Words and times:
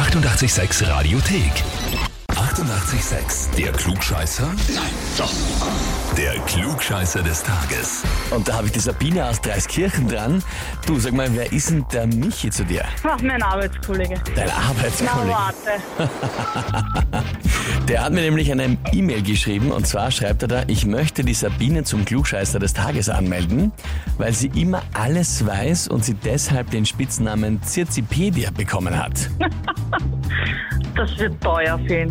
886 0.00 0.80
Radiothek. 0.88 1.62
88,6. 2.50 3.54
Der 3.56 3.70
Klugscheißer? 3.70 4.46
Nein, 4.74 4.90
doch. 5.16 5.32
Der 6.16 6.32
Klugscheißer 6.46 7.22
des 7.22 7.44
Tages. 7.44 8.02
Und 8.30 8.48
da 8.48 8.54
habe 8.54 8.66
ich 8.66 8.72
die 8.72 8.80
Sabine 8.80 9.24
aus 9.26 9.40
Dreiskirchen 9.40 10.08
dran. 10.08 10.42
Du, 10.84 10.98
sag 10.98 11.12
mal, 11.12 11.28
wer 11.32 11.52
ist 11.52 11.70
denn 11.70 11.84
der 11.92 12.08
Michi 12.08 12.50
zu 12.50 12.64
dir? 12.64 12.82
Ach, 13.04 13.22
mein 13.22 13.40
Arbeitskollege. 13.40 14.16
Dein 14.34 14.48
Na, 14.48 14.68
Arbeitskollege. 14.68 15.28
warte. 15.28 17.24
Der 17.88 18.04
hat 18.04 18.12
mir 18.12 18.22
nämlich 18.22 18.50
eine 18.50 18.76
E-Mail 18.92 19.22
geschrieben 19.22 19.70
und 19.70 19.86
zwar 19.86 20.10
schreibt 20.10 20.42
er 20.42 20.48
da, 20.48 20.62
ich 20.66 20.84
möchte 20.86 21.24
die 21.24 21.34
Sabine 21.34 21.84
zum 21.84 22.04
Klugscheißer 22.04 22.58
des 22.58 22.72
Tages 22.72 23.08
anmelden, 23.08 23.70
weil 24.18 24.32
sie 24.32 24.48
immer 24.54 24.82
alles 24.92 25.46
weiß 25.46 25.88
und 25.88 26.04
sie 26.04 26.14
deshalb 26.14 26.70
den 26.70 26.84
Spitznamen 26.84 27.62
Zirzipedia 27.62 28.50
bekommen 28.50 28.98
hat. 29.00 29.30
Das 30.96 31.16
wird 31.18 31.40
teuer 31.40 31.78
für 31.86 32.00
ihn. 32.02 32.10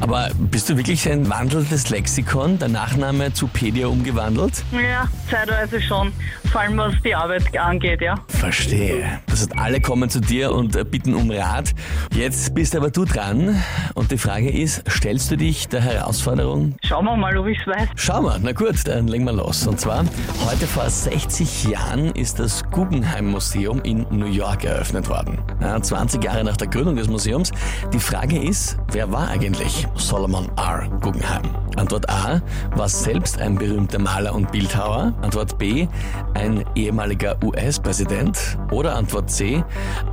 Aber 0.00 0.30
bist 0.38 0.68
du 0.68 0.76
wirklich 0.76 1.08
ein 1.10 1.28
wandelndes 1.28 1.90
Lexikon, 1.90 2.58
der 2.58 2.68
Nachname 2.68 3.32
zu 3.32 3.46
Pedia 3.46 3.86
umgewandelt? 3.86 4.64
Ja, 4.72 5.08
zeitweise 5.30 5.80
schon. 5.80 6.12
Vor 6.52 6.60
allem 6.60 6.76
was 6.76 6.94
die 7.04 7.14
Arbeit 7.14 7.56
angeht, 7.58 8.00
ja. 8.00 8.14
Verstehe. 8.28 9.20
Das 9.26 9.40
heißt, 9.40 9.58
alle 9.58 9.80
kommen 9.80 10.08
zu 10.08 10.20
dir 10.20 10.52
und 10.52 10.76
äh, 10.76 10.84
bitten 10.84 11.14
um 11.14 11.30
Rat. 11.30 11.74
Jetzt 12.14 12.54
bist 12.54 12.74
aber 12.76 12.90
du 12.90 13.04
dran 13.04 13.62
und 13.94 14.10
die 14.10 14.18
Frage 14.18 14.50
ist, 14.50 14.82
stellst 14.88 15.30
du 15.30 15.36
dich 15.36 15.68
der 15.68 15.82
Herausforderung? 15.82 16.76
Schauen 16.84 17.04
wir 17.04 17.16
mal, 17.16 17.36
ob 17.36 17.46
ich 17.46 17.58
es 17.60 17.66
weiß. 17.66 17.88
Schauen 17.96 18.24
wir, 18.24 18.38
na 18.40 18.52
gut, 18.52 18.76
dann 18.86 19.08
legen 19.08 19.24
wir 19.24 19.32
los. 19.32 19.66
Und 19.66 19.80
zwar, 19.80 20.04
heute 20.46 20.66
vor 20.66 20.88
60 20.88 21.64
Jahren 21.64 22.12
ist 22.12 22.38
das 22.38 22.64
Guggenheim 22.70 23.26
Museum 23.26 23.82
in 23.82 24.06
New 24.10 24.26
York 24.26 24.64
eröffnet 24.64 25.08
worden. 25.08 25.38
Ja, 25.60 25.80
20 25.80 26.22
Jahre 26.22 26.44
nach 26.44 26.56
der 26.56 26.68
Gründung 26.68 26.96
des 26.96 27.08
Museums. 27.08 27.52
Die 27.92 28.00
Frage 28.00 28.40
ist, 28.40 28.78
wer 28.92 29.12
war 29.12 29.28
eigentlich 29.28 29.75
Solomon 29.96 30.48
R. 30.56 30.88
Guggenheim? 31.00 31.42
Antwort 31.76 32.08
A, 32.08 32.40
war 32.74 32.88
selbst 32.88 33.40
ein 33.40 33.56
berühmter 33.56 33.98
Maler 33.98 34.34
und 34.34 34.50
Bildhauer. 34.52 35.12
Antwort 35.22 35.58
B, 35.58 35.86
ein 36.34 36.64
ehemaliger 36.74 37.36
US-Präsident. 37.42 38.58
Oder 38.70 38.96
Antwort 38.96 39.30
C, 39.30 39.62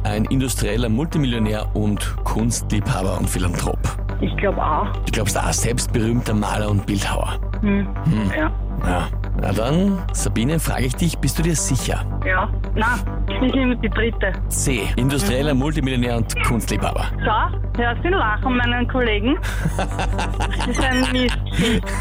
ein 0.04 0.26
industrieller 0.26 0.90
Multimillionär 0.90 1.76
und 1.76 2.16
Kunstliebhaber 2.24 3.18
und 3.18 3.30
Philanthrop. 3.30 3.80
Ich 4.22 4.36
glaube 4.38 4.64
auch. 4.64 4.88
Du 5.06 5.12
glaubst 5.12 5.38
A, 5.38 5.52
selbst 5.52 5.92
berühmter 5.94 6.34
Maler 6.34 6.70
und 6.70 6.86
Bildhauer. 6.86 7.40
Hm. 7.62 7.88
Ja. 8.36 8.52
Ja. 8.86 9.08
Na 9.42 9.52
dann, 9.52 10.02
Sabine, 10.14 10.60
frage 10.60 10.86
ich 10.86 10.96
dich, 10.96 11.18
bist 11.18 11.38
du 11.40 11.44
dir 11.44 11.56
sicher? 11.56 12.06
Ja. 12.26 12.48
Na, 12.76 12.98
ich 13.28 13.54
nehme 13.54 13.76
die 13.78 13.90
dritte. 13.90 14.32
C. 14.48 14.82
Industrieller 14.96 15.54
Multimillionär 15.54 16.18
und 16.18 16.44
Kunstliebhaber. 16.44 17.08
So, 17.20 17.82
hörst 17.82 17.98
du 18.00 18.04
den 18.04 18.14
Lachen 18.14 18.56
meinen 18.58 18.88
Kollegen? 18.88 19.36
Das 19.76 20.68
ist 20.68 20.80
ein 20.84 21.12
Mist. 21.12 21.38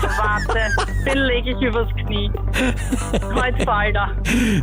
Warte, 0.03 0.61
den 1.07 1.19
lege 1.25 1.51
ich 1.51 1.61
übers 1.63 1.89
Knie. 2.05 2.31
Heute 3.35 3.57
fällt 3.65 3.97
er. 3.97 4.11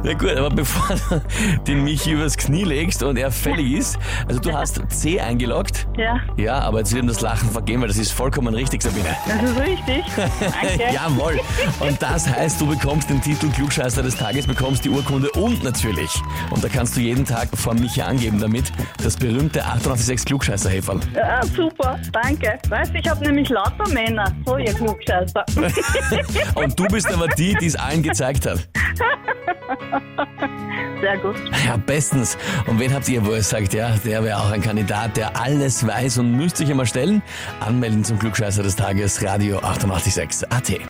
Na 0.03 0.13
gut, 0.13 0.31
aber 0.37 0.49
bevor 0.49 0.95
du 0.95 1.21
den 1.67 1.83
Michi 1.83 2.11
übers 2.11 2.37
Knie 2.37 2.63
legst 2.63 3.01
und 3.03 3.17
er 3.17 3.31
fällig 3.31 3.73
ist, 3.73 3.99
also 4.27 4.39
du 4.39 4.53
hast 4.53 4.79
C 4.89 5.19
eingeloggt. 5.19 5.87
Ja, 5.97 6.19
Ja, 6.37 6.59
aber 6.59 6.79
jetzt 6.79 6.93
wird 6.93 7.03
ihm 7.03 7.07
das 7.07 7.21
Lachen 7.21 7.49
vergehen, 7.49 7.81
weil 7.81 7.87
das 7.87 7.97
ist 7.97 8.11
vollkommen 8.11 8.53
richtig, 8.53 8.83
Sabine. 8.83 9.09
das 9.27 9.51
ist 9.51 9.59
richtig. 9.59 10.03
Danke. 10.39 10.93
Jawohl. 10.93 11.39
Und 11.79 12.01
das 12.01 12.29
heißt, 12.29 12.58
du 12.59 12.67
bekommst 12.67 13.09
den 13.09 13.21
Titel 13.21 13.49
Klugscheißer 13.49 14.03
des 14.03 14.15
Tages, 14.15 14.45
bekommst 14.45 14.83
die 14.83 14.89
Urkunde 14.89 15.29
und 15.31 15.63
natürlich, 15.63 16.21
und 16.51 16.63
da 16.63 16.67
kannst 16.67 16.97
du 16.97 17.01
jeden 17.01 17.25
Tag 17.25 17.47
vor 17.55 17.73
Michi 17.73 18.01
angeben 18.01 18.39
damit, 18.39 18.71
das 19.01 19.15
berühmte 19.15 19.63
886 19.63 20.25
klugscheißer 20.25 20.69
-Häferl. 20.69 20.99
Ja, 21.15 21.41
super, 21.45 21.99
danke. 22.11 22.57
Weißt 22.67 22.93
du, 22.93 22.97
ich 22.99 23.09
habe 23.09 23.23
nämlich 23.25 23.49
lauter 23.49 23.87
Männer. 23.89 24.33
So, 24.45 24.57
ihr 24.57 24.73
Klugscheißer. 24.73 25.45
Und 26.55 26.79
du 26.79 26.85
bist 26.85 27.11
aber 27.11 27.27
die, 27.27 27.55
die 27.55 27.67
es 27.67 27.75
allen 27.75 28.03
gezeigt 28.03 28.45
hat. 28.45 28.67
Sehr 31.01 31.17
gut. 31.19 31.35
Ja, 31.65 31.77
bestens. 31.77 32.37
Und 32.67 32.79
wen 32.79 32.93
habt 32.93 33.07
ihr, 33.07 33.25
wo 33.25 33.33
ihr 33.33 33.43
sagt, 33.43 33.73
ja, 33.73 33.95
der 34.03 34.23
wäre 34.23 34.37
auch 34.37 34.51
ein 34.51 34.61
Kandidat, 34.61 35.15
der 35.15 35.39
alles 35.39 35.85
weiß 35.85 36.17
und 36.17 36.35
müsst 36.35 36.57
sich 36.57 36.69
einmal 36.69 36.85
stellen? 36.85 37.21
Anmelden 37.59 38.03
zum 38.03 38.19
Klugscheißer 38.19 38.63
des 38.63 38.75
Tages, 38.75 39.23
Radio 39.23 39.59
886 39.59 40.51
AT. 40.51 40.89